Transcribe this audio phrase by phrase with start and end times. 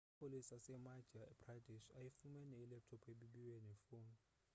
[0.05, 4.17] amapolisa asemadhya pradesh ayifumene ilaptop ebibiwe nefowuni